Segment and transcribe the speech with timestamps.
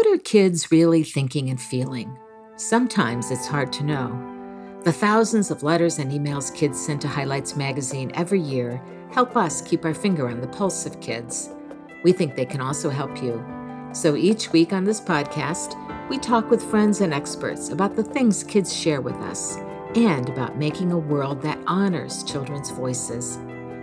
[0.00, 2.18] What are kids really thinking and feeling?
[2.56, 4.80] Sometimes it's hard to know.
[4.82, 8.82] The thousands of letters and emails kids send to Highlights magazine every year
[9.12, 11.50] help us keep our finger on the pulse of kids.
[12.02, 13.44] We think they can also help you.
[13.92, 15.76] So each week on this podcast,
[16.08, 19.58] we talk with friends and experts about the things kids share with us
[19.96, 23.38] and about making a world that honors children's voices.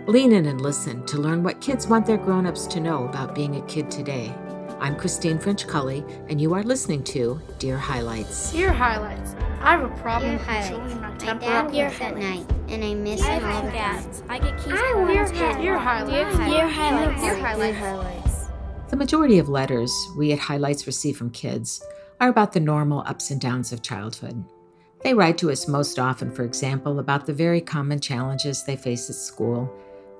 [0.08, 3.54] Lean in and listen to learn what kids want their grown-ups to know about being
[3.54, 4.34] a kid today.
[4.80, 8.52] I'm Christine French Cully, and you are listening to Dear Highlights.
[8.52, 9.34] Dear Highlights.
[9.60, 10.68] I have a problem Dear with highlights.
[10.68, 13.68] children on My temporal dad works at night, and I miss I him all the
[13.70, 13.76] time.
[13.76, 14.22] cats.
[14.28, 14.72] I get keys.
[14.76, 15.30] I want cats.
[15.32, 15.60] cat.
[15.60, 16.36] Dear Highlights.
[16.38, 17.20] Dear highlights.
[17.20, 18.46] Dear highlights.
[18.90, 21.82] The majority of letters we at Highlights receive from kids
[22.20, 24.42] are about the normal ups and downs of childhood.
[25.02, 29.10] They write to us most often, for example, about the very common challenges they face
[29.10, 29.70] at school,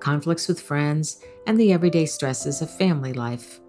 [0.01, 3.61] conflicts with friends, and the everyday stresses of family life.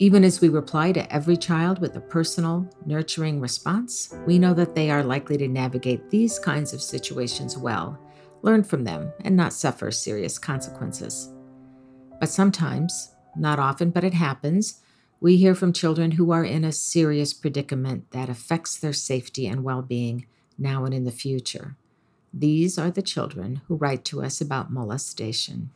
[0.00, 4.76] Even as we reply to every child with a personal, nurturing response, we know that
[4.76, 7.98] they are likely to navigate these kinds of situations well,
[8.42, 11.32] learn from them, and not suffer serious consequences.
[12.20, 14.80] But sometimes, not often, but it happens,
[15.20, 19.64] we hear from children who are in a serious predicament that affects their safety and
[19.64, 21.76] well being now and in the future.
[22.32, 25.70] These are the children who write to us about molestation.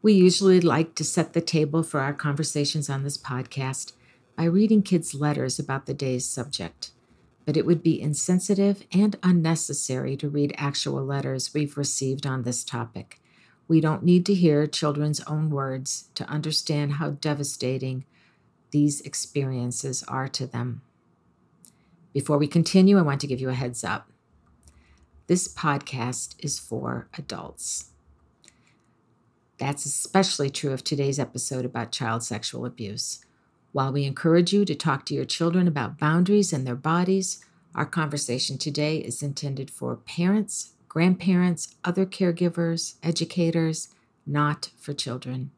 [0.00, 3.94] We usually like to set the table for our conversations on this podcast
[4.36, 6.92] by reading kids' letters about the day's subject,
[7.44, 12.62] but it would be insensitive and unnecessary to read actual letters we've received on this
[12.62, 13.20] topic.
[13.66, 18.04] We don't need to hear children's own words to understand how devastating
[18.70, 20.82] these experiences are to them.
[22.12, 24.12] Before we continue, I want to give you a heads up.
[25.26, 27.90] This podcast is for adults.
[29.58, 33.24] That's especially true of today's episode about child sexual abuse.
[33.72, 37.84] While we encourage you to talk to your children about boundaries and their bodies, our
[37.84, 43.88] conversation today is intended for parents, grandparents, other caregivers, educators,
[44.26, 45.50] not for children.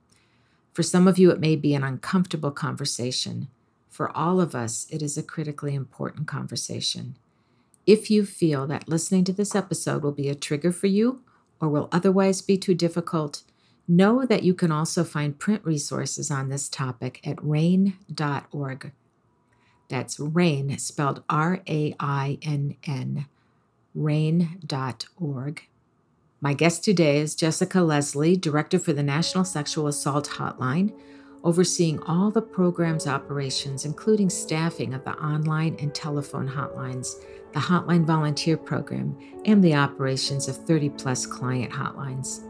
[0.72, 3.49] For some of you, it may be an uncomfortable conversation.
[3.91, 7.16] For all of us, it is a critically important conversation.
[7.87, 11.22] If you feel that listening to this episode will be a trigger for you
[11.60, 13.43] or will otherwise be too difficult,
[13.89, 18.93] know that you can also find print resources on this topic at rainn.org.
[19.89, 23.27] That's RAINN, spelled R A I N N,
[23.97, 25.63] rainn.org.
[26.41, 30.93] My guest today is Jessica Leslie, Director for the National Sexual Assault Hotline,
[31.43, 37.17] overseeing all the program's operations, including staffing of the online and telephone hotlines,
[37.53, 42.47] the Hotline Volunteer Program, and the operations of 30 plus client hotlines.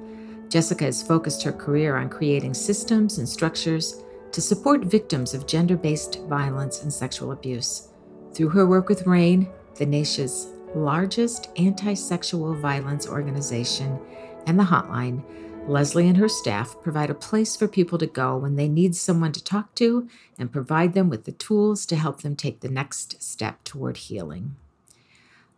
[0.51, 4.03] Jessica has focused her career on creating systems and structures
[4.33, 7.89] to support victims of gender based violence and sexual abuse.
[8.35, 13.99] Through her work with RAINN, the nation's largest anti sexual violence organization,
[14.47, 15.23] and the hotline,
[15.69, 19.31] Leslie and her staff provide a place for people to go when they need someone
[19.33, 23.23] to talk to and provide them with the tools to help them take the next
[23.23, 24.57] step toward healing.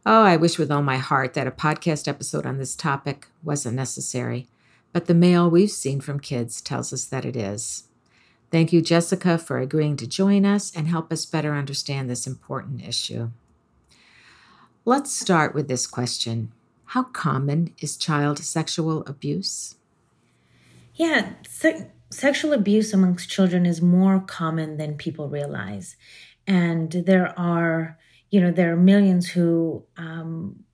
[0.05, 3.77] Oh, I wish with all my heart that a podcast episode on this topic wasn't
[3.77, 4.49] necessary,
[4.93, 7.85] but the mail we've seen from kids tells us that it is.
[8.51, 12.87] Thank you, Jessica, for agreeing to join us and help us better understand this important
[12.87, 13.31] issue.
[14.85, 16.53] Let's start with this question
[16.87, 19.77] How common is child sexual abuse?
[20.95, 25.97] Yeah, se- sexual abuse amongst children is more common than people realize.
[26.47, 27.99] And there are,
[28.31, 30.65] you know, there are millions who um,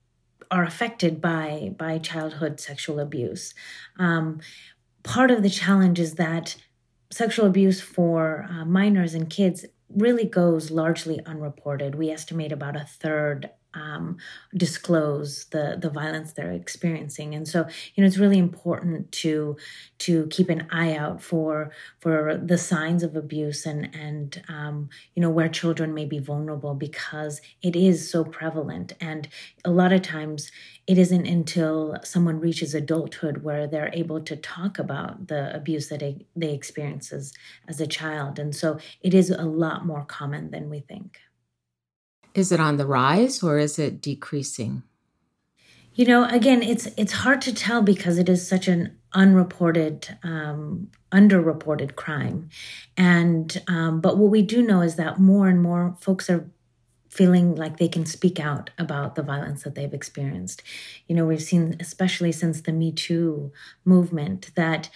[0.51, 3.53] are affected by by childhood sexual abuse.
[3.97, 4.39] Um,
[5.03, 6.55] part of the challenge is that
[7.11, 11.95] sexual abuse for uh, minors and kids really goes largely unreported.
[11.95, 14.17] We estimate about a third um,
[14.55, 19.57] disclose the the violence they're experiencing, and so you know it's really important to
[19.99, 25.21] to keep an eye out for for the signs of abuse and and um, you
[25.21, 29.27] know where children may be vulnerable because it is so prevalent, and
[29.65, 30.51] a lot of times
[30.87, 35.99] it isn't until someone reaches adulthood where they're able to talk about the abuse that
[35.99, 37.33] they, they experience as,
[37.67, 41.19] as a child, and so it is a lot more common than we think.
[42.33, 44.83] Is it on the rise or is it decreasing?
[45.93, 50.89] You know, again, it's it's hard to tell because it is such an unreported, um,
[51.11, 52.49] underreported crime,
[52.95, 56.49] and um, but what we do know is that more and more folks are
[57.09, 60.61] feeling like they can speak out about the violence that they've experienced.
[61.07, 63.51] You know, we've seen, especially since the Me Too
[63.83, 64.89] movement, that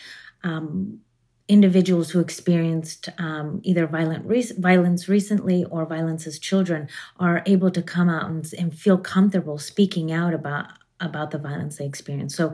[0.43, 0.99] um,
[1.47, 6.87] individuals who experienced um, either violent re- violence recently or violence as children
[7.19, 10.67] are able to come out and, and feel comfortable speaking out about
[10.99, 12.35] about the violence they experience.
[12.35, 12.53] So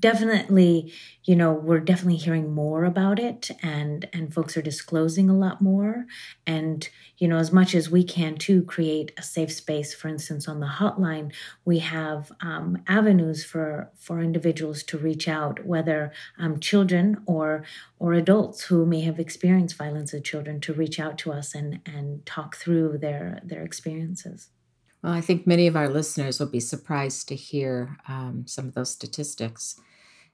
[0.00, 0.92] definitely,
[1.24, 5.60] you know, we're definitely hearing more about it and and folks are disclosing a lot
[5.60, 6.06] more
[6.46, 6.88] and
[7.18, 9.92] you know, as much as we can to create a safe space.
[9.92, 11.32] For instance, on the hotline,
[11.64, 17.64] we have um, avenues for for individuals to reach out, whether um, children or
[17.98, 21.80] or adults who may have experienced violence as children, to reach out to us and
[21.84, 24.48] and talk through their their experiences.
[25.02, 28.74] Well, I think many of our listeners will be surprised to hear um, some of
[28.74, 29.80] those statistics.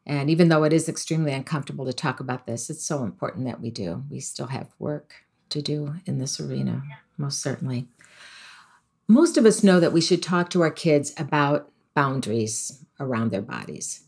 [0.07, 3.61] And even though it is extremely uncomfortable to talk about this, it's so important that
[3.61, 4.05] we do.
[4.11, 5.15] We still have work
[5.51, 6.83] to do in this arena,
[7.17, 7.89] most certainly.
[9.07, 13.43] Most of us know that we should talk to our kids about boundaries around their
[13.43, 14.05] bodies.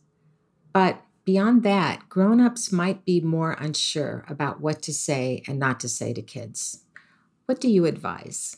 [0.73, 5.89] But beyond that, grown-ups might be more unsure about what to say and not to
[5.89, 6.85] say to kids.
[7.45, 8.57] What do you advise?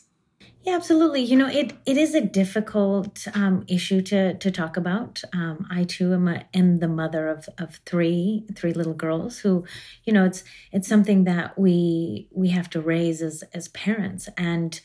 [0.63, 1.21] Yeah, absolutely.
[1.21, 5.21] You know, it it is a difficult um, issue to to talk about.
[5.33, 9.63] Um, I too am, a, am the mother of of three three little girls who,
[10.03, 14.81] you know, it's it's something that we we have to raise as as parents, and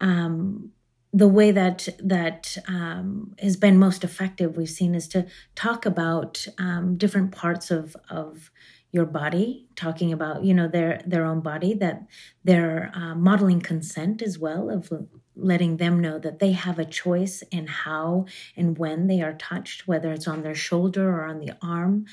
[0.00, 0.70] um,
[1.12, 6.46] the way that that um, has been most effective we've seen is to talk about
[6.58, 8.50] um, different parts of of
[8.94, 12.06] your body talking about you know their their own body that
[12.44, 14.90] they're uh, modeling consent as well of
[15.36, 18.24] letting them know that they have a choice in how
[18.56, 22.06] and when they are touched whether it's on their shoulder or on the arm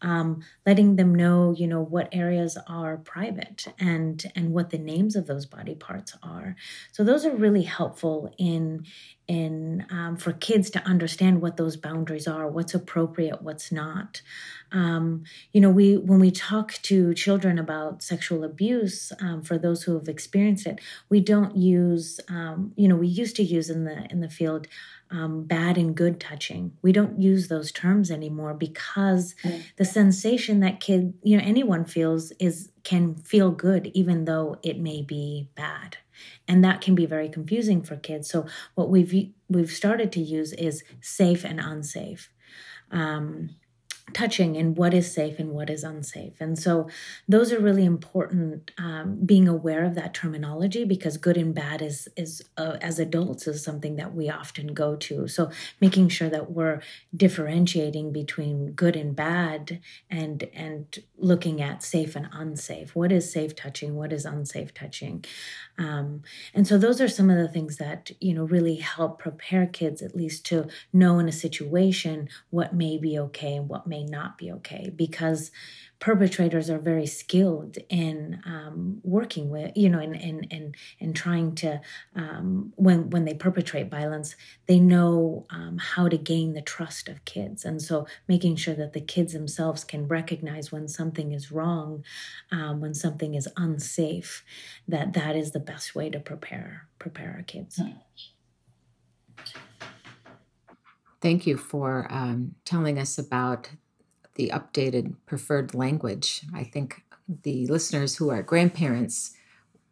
[0.00, 5.16] um, letting them know you know what areas are private and and what the names
[5.16, 6.54] of those body parts are.
[6.92, 8.84] So those are really helpful in
[9.28, 14.22] in um, for kids to understand what those boundaries are what's appropriate what's not
[14.72, 15.22] um,
[15.52, 19.94] you know we when we talk to children about sexual abuse um, for those who
[19.94, 20.80] have experienced it
[21.10, 24.66] we don't use um, you know we used to use in the in the field
[25.10, 26.76] um, bad and good touching.
[26.82, 29.62] We don't use those terms anymore because mm.
[29.76, 34.78] the sensation that kid, you know, anyone feels is can feel good even though it
[34.78, 35.98] may be bad
[36.46, 38.28] and that can be very confusing for kids.
[38.28, 42.30] So what we've we've started to use is safe and unsafe.
[42.90, 43.56] Um,
[44.14, 46.34] touching and what is safe and what is unsafe.
[46.40, 46.88] And so
[47.28, 52.08] those are really important um, being aware of that terminology because good and bad is
[52.16, 55.28] is uh, as adults is something that we often go to.
[55.28, 55.50] So
[55.80, 56.80] making sure that we're
[57.14, 62.94] differentiating between good and bad and and looking at safe and unsafe.
[62.94, 63.94] What is safe touching?
[63.94, 65.24] What is unsafe touching?
[65.78, 66.22] Um,
[66.54, 70.02] and so those are some of the things that you know really help prepare kids
[70.02, 74.38] at least to know in a situation what may be okay and what may not
[74.38, 75.50] be okay because
[76.00, 81.54] perpetrators are very skilled in um, working with you know and and and and trying
[81.54, 81.80] to
[82.14, 84.36] um, when when they perpetrate violence
[84.66, 87.64] they know um, how to gain the trust of kids.
[87.64, 92.04] And so making sure that the kids themselves can recognize when something is wrong
[92.52, 94.44] um, when something is unsafe
[94.86, 97.80] that that is the best way to prepare prepare our kids.
[101.20, 103.70] Thank you for um, telling us about
[104.38, 106.42] the updated preferred language.
[106.54, 109.34] I think the listeners who are grandparents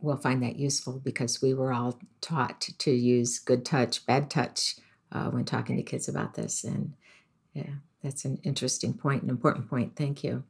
[0.01, 4.77] will find that useful because we were all taught to use good touch, bad touch
[5.13, 6.65] uh, when talking to kids about this.
[6.65, 6.95] And
[7.53, 9.97] yeah, that's an interesting point, an important point.
[9.97, 10.45] Thank you.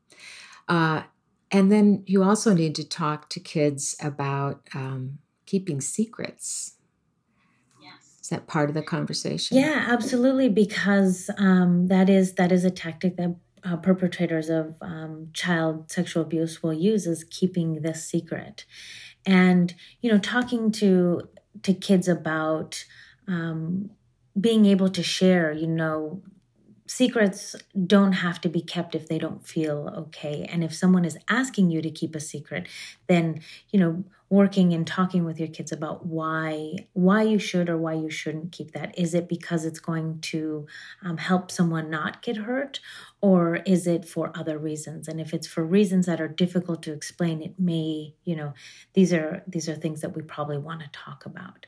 [0.68, 1.04] Uh,
[1.50, 6.74] and then you also need to talk to kids about um, keeping secrets.
[7.80, 8.18] Yes.
[8.20, 9.56] Is that part of the conversation?
[9.56, 10.48] Yeah, absolutely.
[10.48, 16.22] Because um, that is that is a tactic that uh, perpetrators of um, child sexual
[16.22, 18.64] abuse will use is keeping this secret.
[19.24, 21.28] And you know talking to
[21.62, 22.84] to kids about
[23.26, 23.90] um,
[24.38, 26.22] being able to share you know
[26.88, 27.56] secrets
[27.86, 30.46] don't have to be kept if they don't feel okay.
[30.48, 32.68] And if someone is asking you to keep a secret
[33.08, 37.76] then you know working and talking with your kids about why why you should or
[37.76, 38.96] why you shouldn't keep that.
[38.98, 40.66] Is it because it's going to
[41.02, 42.80] um, help someone not get hurt
[43.26, 45.08] or is it for other reasons?
[45.08, 48.54] And if it's for reasons that are difficult to explain it may you know
[48.94, 51.66] these are these are things that we probably want to talk about.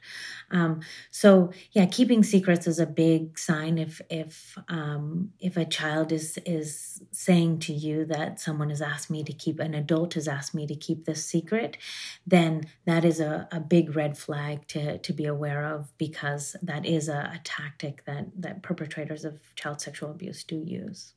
[0.53, 6.13] Um, so yeah keeping secrets is a big sign if if um, if a child
[6.13, 10.29] is is saying to you that someone has asked me to keep an adult has
[10.29, 11.77] asked me to keep this secret
[12.25, 16.87] then that is a, a big red flag to to be aware of because that
[16.87, 21.15] is a, a tactic that that perpetrators of child sexual abuse do use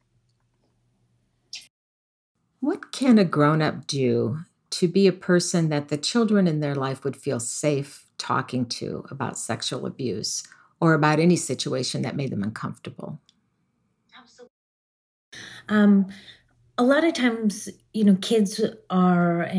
[2.61, 4.39] What can a grown up do
[4.69, 9.05] to be a person that the children in their life would feel safe talking to
[9.11, 10.43] about sexual abuse
[10.79, 13.19] or about any situation that made them uncomfortable?
[14.17, 14.51] Absolutely.
[15.69, 16.07] Um,
[16.77, 19.49] a lot of times, you know, kids are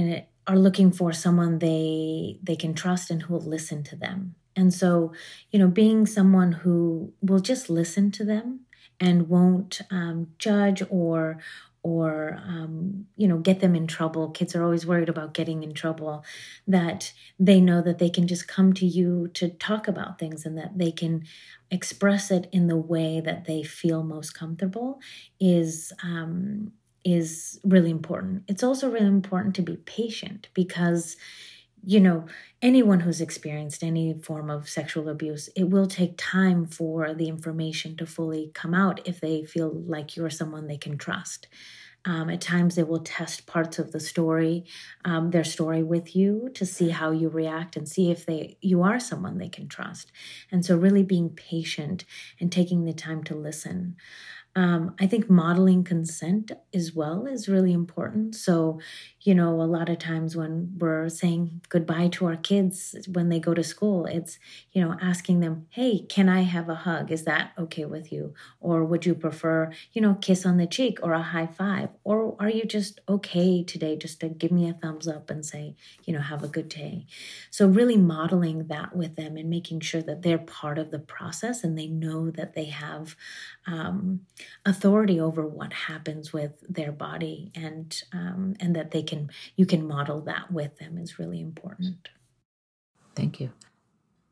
[0.49, 4.35] are looking for someone they they can trust and who will listen to them.
[4.57, 5.13] And so,
[5.51, 8.61] you know, being someone who will just listen to them
[9.01, 11.39] and won't um, judge or
[11.83, 14.31] or um, you know get them in trouble.
[14.31, 16.25] Kids are always worried about getting in trouble
[16.67, 20.57] that they know that they can just come to you to talk about things and
[20.59, 21.25] that they can
[21.71, 25.01] express it in the way that they feel most comfortable
[25.41, 26.73] is um,
[27.05, 28.45] is really important.
[28.49, 31.17] It's also really important to be patient because
[31.85, 32.27] you know,
[32.61, 37.97] anyone who's experienced any form of sexual abuse, it will take time for the information
[37.97, 41.49] to fully come out if they feel like you're someone they can trust.
[42.05, 44.65] Um, at times, they will test parts of the story,
[45.05, 48.83] um, their story with you to see how you react and see if they you
[48.83, 50.11] are someone they can trust.
[50.51, 52.05] And so, really being patient
[52.41, 53.97] and taking the time to listen.
[54.55, 58.35] Um, I think modeling consent as well is really important.
[58.35, 58.81] So,
[59.23, 63.41] you know, a lot of times when we're saying goodbye to our kids when they
[63.41, 64.39] go to school, it's,
[64.73, 67.11] you know, asking them, hey, can I have a hug?
[67.11, 68.35] Is that okay with you?
[68.61, 71.89] Or would you prefer, you know, kiss on the cheek or a high five?
[72.05, 75.77] Or are you just okay today just to give me a thumbs up and say,
[76.05, 77.07] you know, have a good day?
[77.51, 81.65] So, really modeling that with them and making sure that they're part of the process
[81.65, 83.17] and they know that they have
[83.67, 84.21] um,
[84.65, 89.87] authority over what happens with their body and um, and that they can you can
[89.87, 92.09] model that with them is really important.
[93.15, 93.53] Thank you.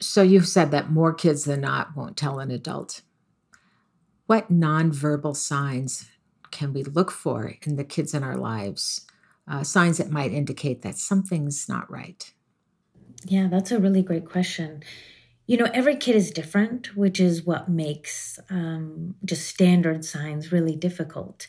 [0.01, 3.03] So you've said that more kids than not won't tell an adult.
[4.27, 6.09] What nonverbal signs
[6.51, 9.07] can we look for in the kids in our lives?
[9.47, 12.33] Uh, signs that might indicate that something's not right.
[13.25, 14.83] Yeah that's a really great question
[15.51, 20.77] you know, every kid is different, which is what makes um, just standard signs really
[20.77, 21.49] difficult.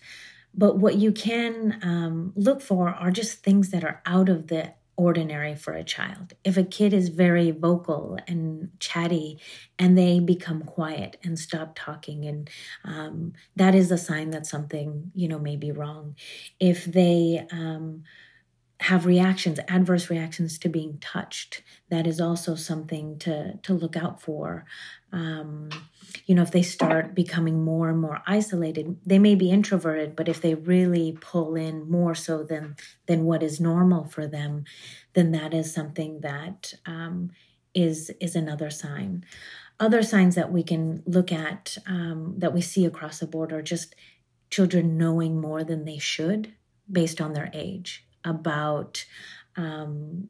[0.56, 4.74] But what you can um, look for are just things that are out of the
[4.98, 6.34] ordinary for a child.
[6.44, 9.40] If a kid is very vocal and chatty
[9.78, 12.50] and they become quiet and stop talking, and
[12.84, 16.16] um, that is a sign that something, you know, may be wrong.
[16.60, 18.02] If they, um,
[18.82, 21.62] have reactions, adverse reactions to being touched.
[21.90, 24.66] That is also something to to look out for.
[25.12, 25.70] Um,
[26.26, 30.28] you know, if they start becoming more and more isolated, they may be introverted, but
[30.28, 34.64] if they really pull in more so than than what is normal for them,
[35.14, 37.30] then that is something that um,
[37.76, 39.24] is is another sign.
[39.80, 43.62] Other signs that we can look at um, that we see across the board are
[43.62, 43.94] just
[44.50, 46.54] children knowing more than they should
[46.92, 49.06] based on their age about
[49.56, 50.30] um,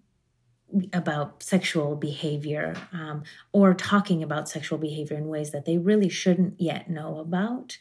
[0.94, 6.60] about sexual behavior um, or talking about sexual behavior in ways that they really shouldn't
[6.60, 7.78] yet know about.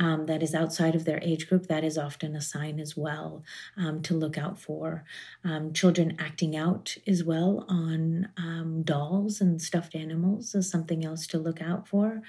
[0.00, 3.42] Um, that is outside of their age group, that is often a sign as well
[3.76, 5.04] um, to look out for.
[5.42, 11.26] Um, children acting out as well on um, dolls and stuffed animals is something else
[11.28, 12.22] to look out for.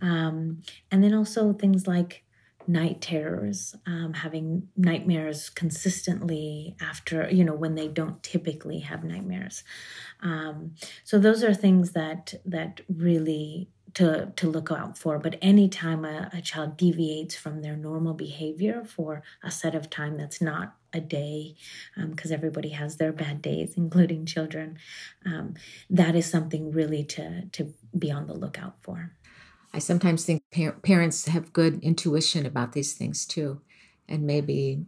[0.00, 2.24] Um, and then also things like
[2.70, 9.64] night terrors, um, having nightmares consistently after, you know, when they don't typically have nightmares.
[10.22, 15.18] Um, so those are things that that really to to look out for.
[15.18, 20.16] But anytime a, a child deviates from their normal behavior for a set of time
[20.16, 21.56] that's not a day,
[21.96, 24.78] because um, everybody has their bad days, including children,
[25.24, 25.54] um,
[25.88, 29.12] that is something really to to be on the lookout for.
[29.72, 33.60] I sometimes think par- parents have good intuition about these things too.
[34.08, 34.84] And maybe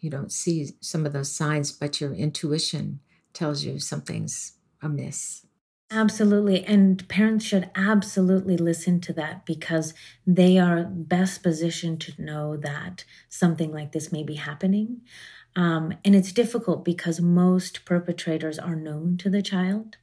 [0.00, 3.00] you don't see some of those signs, but your intuition
[3.32, 4.52] tells you something's
[4.82, 5.46] amiss.
[5.90, 6.64] Absolutely.
[6.64, 9.94] And parents should absolutely listen to that because
[10.26, 15.02] they are best positioned to know that something like this may be happening.
[15.54, 19.96] Um, and it's difficult because most perpetrators are known to the child.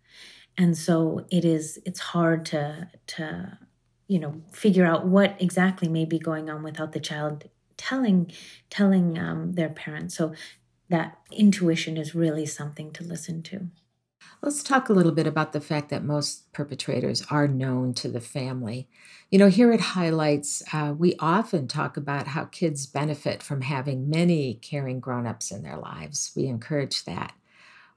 [0.58, 3.60] And so it is, it's hard to, to
[4.14, 8.32] you know figure out what exactly may be going on without the child telling
[8.70, 10.16] telling um, their parents.
[10.16, 10.34] So
[10.90, 13.70] that intuition is really something to listen to.
[14.44, 18.22] Let's talk a little bit about the fact that most perpetrators are known to the
[18.22, 18.88] family.
[19.32, 24.12] You know here at highlights uh, we often talk about how kids benefit from having
[24.12, 26.32] many caring grown-ups in their lives.
[26.36, 27.34] We encourage that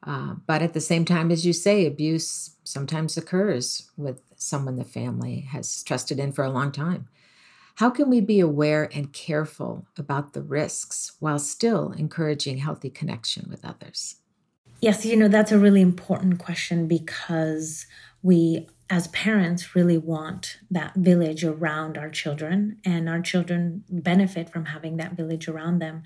[0.06, 4.84] uh, but at the same time, as you say, abuse sometimes occurs with someone the
[4.84, 7.08] family has trusted in for a long time.
[7.76, 13.48] How can we be aware and careful about the risks while still encouraging healthy connection
[13.50, 14.16] with others?
[14.80, 17.86] Yes, you know, that's a really important question because
[18.22, 24.66] we, as parents, really want that village around our children, and our children benefit from
[24.66, 26.02] having that village around them.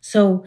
[0.00, 0.44] So,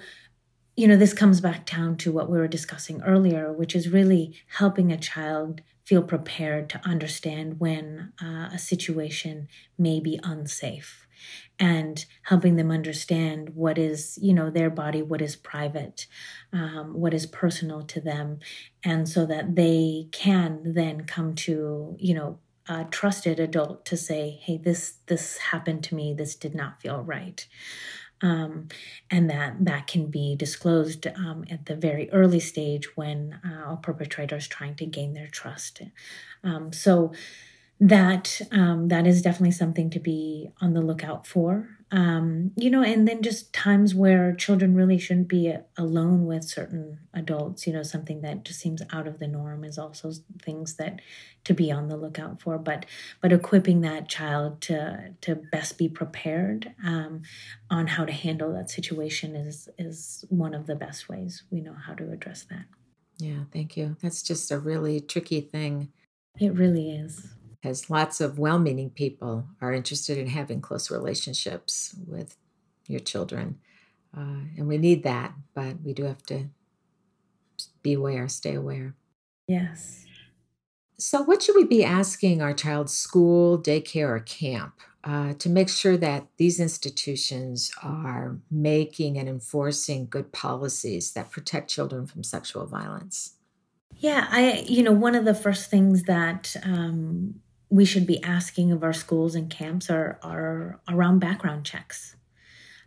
[0.75, 4.35] you know, this comes back down to what we were discussing earlier, which is really
[4.57, 11.07] helping a child feel prepared to understand when uh, a situation may be unsafe
[11.59, 16.07] and helping them understand what is you know their body what is private
[16.51, 18.39] um, what is personal to them
[18.83, 24.39] and so that they can then come to you know a trusted adult to say
[24.41, 26.13] hey this this happened to me.
[26.13, 27.45] This did not feel right
[28.23, 28.69] um,
[29.11, 33.77] and that that can be disclosed um, at the very early stage when uh, a
[33.77, 35.81] perpetrator is trying to gain their trust.
[36.43, 37.13] Um, so
[37.79, 42.81] that um, that is definitely something to be on the lookout for um, you know
[42.81, 47.83] and then just times where children really shouldn't be alone with certain adults you know
[47.83, 50.99] something that just seems out of the norm is also things that
[51.43, 52.87] to be on the lookout for but
[53.21, 57.21] but equipping that child to to best be prepared um,
[57.69, 61.75] on how to handle that situation is is one of the best ways we know
[61.85, 62.65] how to address that.
[63.19, 63.95] Yeah thank you.
[64.01, 65.89] That's just a really tricky thing.
[66.39, 67.27] It really is
[67.63, 72.35] as lots of well meaning people are interested in having close relationships with
[72.87, 73.59] your children.
[74.15, 76.45] Uh, and we need that, but we do have to
[77.81, 78.95] be aware, stay aware.
[79.47, 80.05] Yes.
[80.97, 85.67] So, what should we be asking our child's school, daycare, or camp uh, to make
[85.67, 92.65] sure that these institutions are making and enforcing good policies that protect children from sexual
[92.65, 93.35] violence?
[93.97, 97.41] Yeah, I, you know, one of the first things that um,
[97.73, 102.15] we should be asking of our schools and camps are, are around background checks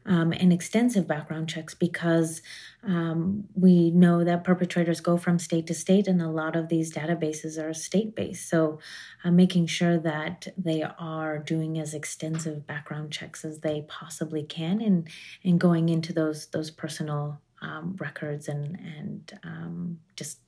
[0.07, 2.41] um, and extensive background checks because
[2.85, 6.95] um, we know that perpetrators go from state to state and a lot of these
[6.95, 8.49] databases are state based.
[8.49, 8.79] So,
[9.25, 14.81] uh, making sure that they are doing as extensive background checks as they possibly can
[14.81, 15.09] and,
[15.43, 20.39] and going into those, those personal um, records and, and um, just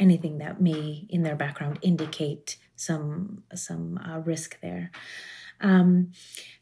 [0.00, 4.90] anything that may in their background indicate some some uh, risk there.
[5.60, 6.12] Um,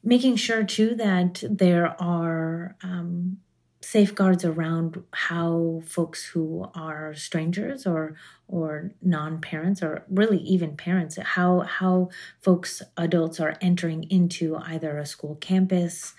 [0.03, 3.39] making sure too that there are um,
[3.81, 8.17] safeguards around how folks who are strangers or
[8.49, 12.09] or non-parents or really even parents how how
[12.41, 16.15] folks adults are entering into either a school campus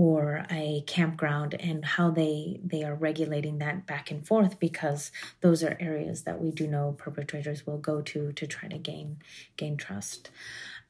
[0.00, 5.62] or a campground and how they they are regulating that back and forth because those
[5.62, 9.18] are areas that we do know perpetrators will go to to try to gain
[9.58, 10.30] gain trust.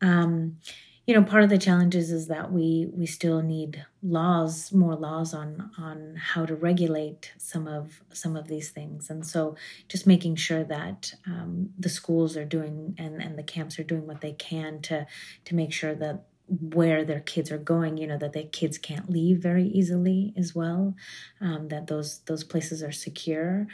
[0.00, 0.58] Um,
[1.06, 5.34] you know part of the challenges is that we we still need laws more laws
[5.34, 9.10] on on how to regulate some of some of these things.
[9.10, 9.56] And so
[9.88, 14.06] just making sure that um, the schools are doing and and the camps are doing
[14.06, 15.04] what they can to
[15.46, 19.08] to make sure that where their kids are going you know that their kids can't
[19.08, 20.94] leave very easily as well
[21.40, 23.68] um, that those those places are secure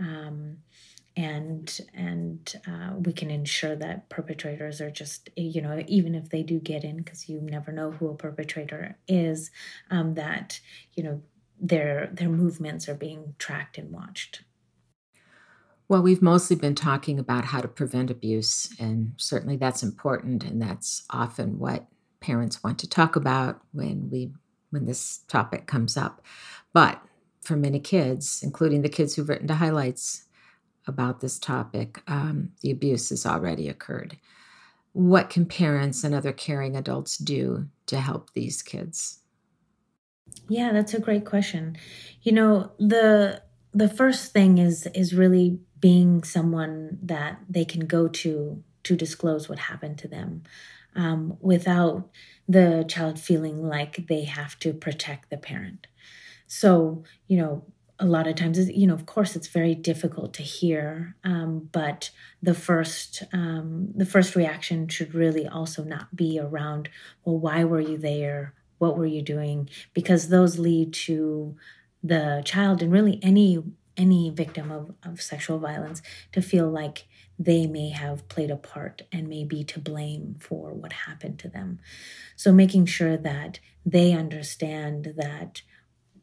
[0.00, 0.56] um,
[1.16, 6.42] and and uh, we can ensure that perpetrators are just you know even if they
[6.42, 9.50] do get in because you never know who a perpetrator is
[9.90, 10.60] um, that
[10.94, 11.20] you know
[11.60, 14.42] their their movements are being tracked and watched.
[15.88, 20.62] Well, we've mostly been talking about how to prevent abuse, and certainly that's important, and
[20.62, 21.86] that's often what
[22.22, 24.32] parents want to talk about when we
[24.70, 26.22] when this topic comes up.
[26.72, 27.02] But
[27.42, 30.24] for many kids, including the kids who've written to highlights
[30.86, 34.16] about this topic, um, the abuse has already occurred.
[34.92, 39.20] What can parents and other caring adults do to help these kids?
[40.48, 41.76] Yeah, that's a great question.
[42.22, 43.42] You know, the
[43.74, 49.48] the first thing is is really being someone that they can go to to disclose
[49.48, 50.42] what happened to them
[50.94, 52.08] um, without
[52.48, 55.86] the child feeling like they have to protect the parent.
[56.46, 57.64] So, you know,
[57.98, 62.10] a lot of times, you know, of course, it's very difficult to hear, um, but
[62.42, 66.88] the first, um, the first reaction should really also not be around,
[67.24, 68.54] well, why were you there?
[68.78, 69.70] What were you doing?
[69.94, 71.56] Because those lead to
[72.02, 73.62] the child and really any
[73.96, 76.00] any victim of, of sexual violence
[76.32, 77.04] to feel like
[77.38, 81.48] they may have played a part and may be to blame for what happened to
[81.48, 81.80] them.
[82.36, 85.62] So, making sure that they understand that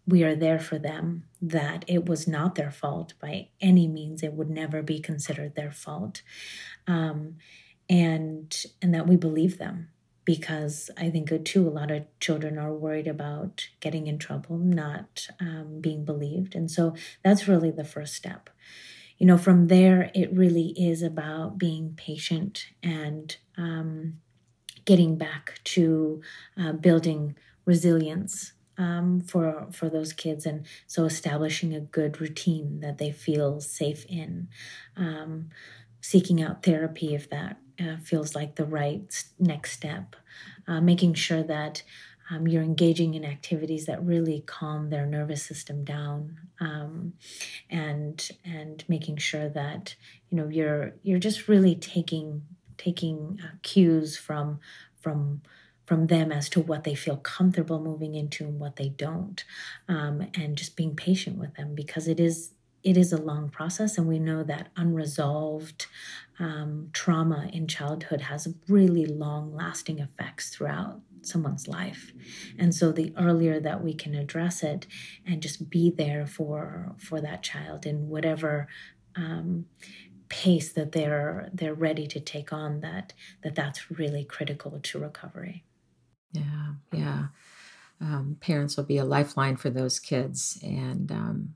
[0.07, 4.33] we are there for them, that it was not their fault by any means, it
[4.33, 6.21] would never be considered their fault,
[6.87, 7.35] um,
[7.89, 9.89] and and that we believe them
[10.29, 15.27] because I think, too, a lot of children are worried about getting in trouble, not
[15.39, 16.53] um, being believed.
[16.53, 16.93] And so
[17.23, 18.51] that's really the first step.
[19.19, 24.19] You know, from there, it really is about being patient and um,
[24.85, 26.21] getting back to
[26.57, 32.97] uh, building resilience um, for for those kids, and so establishing a good routine that
[32.97, 34.47] they feel safe in,
[34.97, 35.49] um,
[36.01, 40.15] seeking out therapy if that uh, feels like the right next step,
[40.67, 41.83] uh, making sure that
[42.29, 47.13] um, you're engaging in activities that really calm their nervous system down, um,
[47.69, 49.95] and and making sure that
[50.29, 52.43] you know you're you're just really taking
[52.77, 54.59] taking uh, cues from
[54.99, 55.41] from
[55.85, 59.43] from them as to what they feel comfortable moving into and what they don't
[59.87, 62.51] um, and just being patient with them because it is
[62.83, 65.87] it is a long process and we know that unresolved
[66.37, 72.13] um, trauma in childhood has really long lasting effects throughout someone's life
[72.57, 74.87] and so the earlier that we can address it
[75.25, 78.67] and just be there for for that child in whatever
[79.15, 79.65] um,
[80.29, 85.63] pace that they're they're ready to take on that that that's really critical to recovery
[86.31, 87.23] yeah, yeah.
[88.01, 90.59] Um, parents will be a lifeline for those kids.
[90.63, 91.55] And um,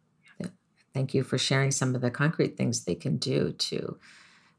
[0.93, 3.97] thank you for sharing some of the concrete things they can do to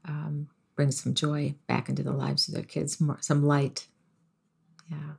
[0.07, 3.87] um, bring some joy back into the lives of their kids, more, some light.
[4.91, 5.15] Yeah.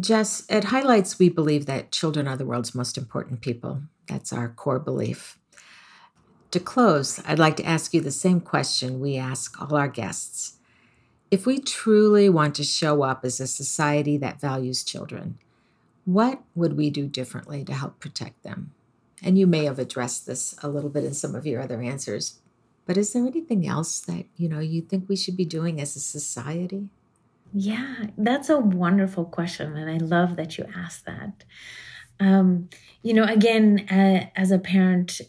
[0.00, 3.82] Jess, at Highlights, we believe that children are the world's most important people.
[4.08, 5.38] That's our core belief.
[6.50, 10.58] To close, I'd like to ask you the same question we ask all our guests
[11.30, 15.38] if we truly want to show up as a society that values children,
[16.04, 18.72] what would we do differently to help protect them?
[19.22, 22.38] And you may have addressed this a little bit in some of your other answers,
[22.86, 25.96] but is there anything else that, you know, you think we should be doing as
[25.96, 26.88] a society?
[27.52, 31.44] Yeah, that's a wonderful question and I love that you asked that.
[32.20, 32.68] Um,
[33.02, 35.20] you know, again, uh, as a parent,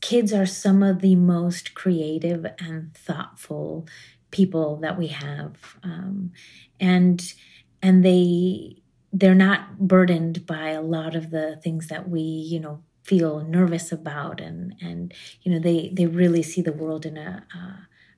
[0.00, 3.86] kids are some of the most creative and thoughtful
[4.30, 6.32] people that we have um,
[6.80, 7.34] and
[7.82, 8.76] and they
[9.12, 13.92] they're not burdened by a lot of the things that we you know feel nervous
[13.92, 17.44] about and and you know they they really see the world in a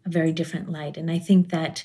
[0.06, 1.84] a very different light and i think that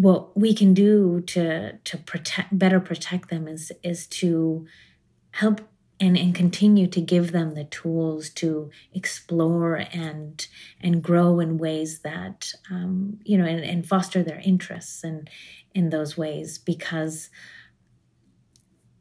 [0.00, 4.66] what we can do to to protect better protect them is is to
[5.32, 5.60] help
[6.02, 10.46] and, and continue to give them the tools to explore and
[10.80, 15.28] and grow in ways that um, you know and, and foster their interests and
[15.74, 17.28] in those ways because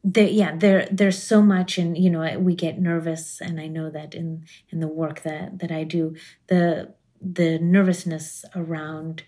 [0.04, 3.90] there yeah there there's so much and you know we get nervous and i know
[3.90, 6.14] that in in the work that that i do
[6.48, 9.24] the the nervousness around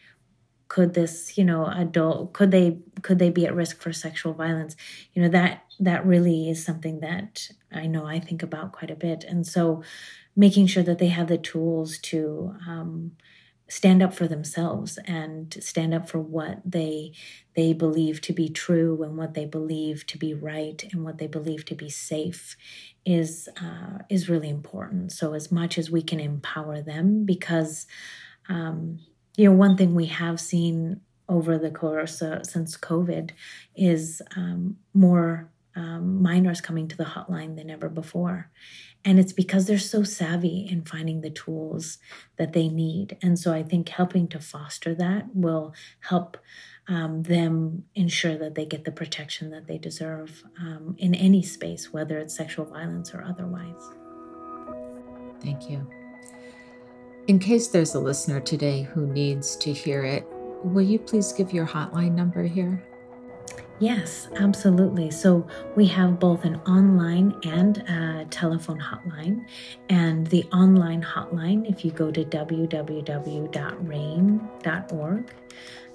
[0.72, 4.78] could this you know adult could they could they be at risk for sexual violence?
[5.14, 8.96] You know that that really is something that i know i think about quite a
[8.96, 9.26] bit.
[9.26, 9.84] And so
[10.34, 13.12] making sure that they have the tools to um,
[13.68, 17.12] stand up for themselves and stand up for what they
[17.58, 21.28] they believe to be true and what they believe to be right and what they
[21.28, 22.56] believe to be safe
[23.06, 25.12] is uh, is really important.
[25.12, 27.88] So as much as we can empower them because
[28.48, 29.00] um,
[29.42, 33.32] you know, one thing we have seen over the course uh, since COVID
[33.76, 38.52] is um, more um, minors coming to the hotline than ever before.
[39.04, 41.98] And it's because they're so savvy in finding the tools
[42.38, 43.18] that they need.
[43.24, 46.38] And so I think helping to foster that will help
[46.88, 51.92] um, them ensure that they get the protection that they deserve um, in any space,
[51.92, 53.82] whether it's sexual violence or otherwise.
[55.42, 56.01] Thank you.
[57.32, 60.28] In case there's a listener today who needs to hear it,
[60.66, 62.84] will you please give your hotline number here?
[63.80, 65.12] Yes, absolutely.
[65.12, 69.46] So we have both an online and a telephone hotline.
[69.88, 72.84] And the online hotline, if you go to www.rainn.org,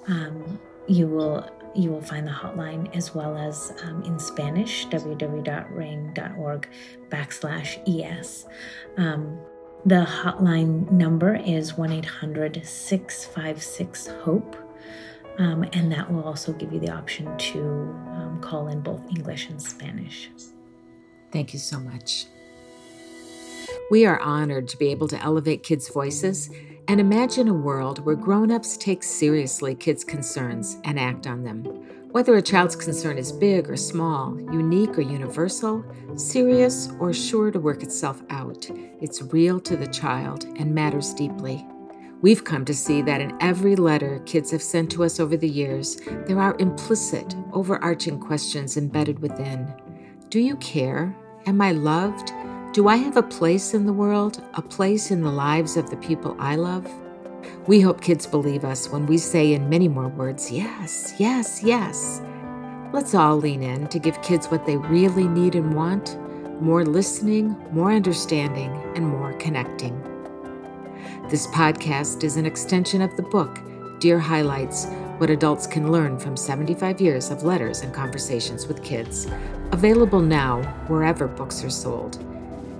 [0.07, 6.67] um, you will you will find the hotline as well as um, in Spanish, www.rainn.org
[7.11, 8.47] backslash es.
[8.97, 9.39] Um,
[9.85, 14.55] the hotline number is 1 800 656 HOPE.
[15.37, 19.49] Um, and that will also give you the option to um, call in both English
[19.49, 20.31] and Spanish.
[21.31, 22.25] Thank you so much.
[23.91, 26.49] We are honored to be able to elevate kids' voices
[26.87, 31.85] and imagine a world where grown ups take seriously kids' concerns and act on them.
[32.11, 37.59] Whether a child's concern is big or small, unique or universal, serious or sure to
[37.59, 38.69] work itself out,
[39.01, 41.65] it's real to the child and matters deeply.
[42.21, 45.49] We've come to see that in every letter kids have sent to us over the
[45.49, 49.71] years, there are implicit, overarching questions embedded within.
[50.29, 51.15] Do you care?
[51.45, 52.31] Am I loved?
[52.73, 55.97] Do I have a place in the world, a place in the lives of the
[55.97, 56.89] people I love?
[57.67, 62.21] We hope kids believe us when we say in many more words, yes, yes, yes.
[62.93, 66.17] Let's all lean in to give kids what they really need and want
[66.61, 70.01] more listening, more understanding, and more connecting.
[71.29, 73.59] This podcast is an extension of the book,
[73.99, 74.85] Dear Highlights
[75.17, 79.27] What Adults Can Learn from 75 Years of Letters and Conversations with Kids,
[79.73, 82.26] available now wherever books are sold.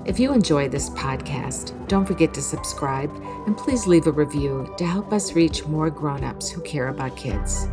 [0.07, 3.13] If you enjoy this podcast, don't forget to subscribe
[3.45, 7.67] and please leave a review to help us reach more grown-ups who care about kids.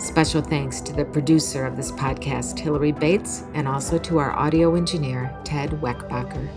[0.00, 4.74] Special thanks to the producer of this podcast, Hillary Bates, and also to our audio
[4.74, 6.48] engineer, Ted Weckbacher.